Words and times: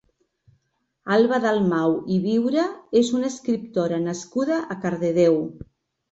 Alba 1.15 1.37
Dalmau 1.41 1.91
i 2.15 2.15
Viure 2.23 2.63
és 3.01 3.11
una 3.17 3.29
escriptora 3.33 3.99
nascuda 4.07 4.57
a 4.77 4.79
Cardedeu. 4.87 5.39